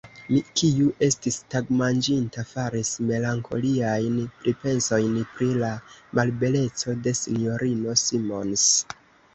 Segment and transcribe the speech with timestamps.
[0.27, 5.71] Mi, kiu estis tagmanĝinta, faris melankoliajn pripensojn pri la
[6.21, 8.69] malbeleco de S-ino Simons.